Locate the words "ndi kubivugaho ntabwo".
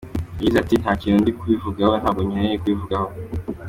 1.21-2.19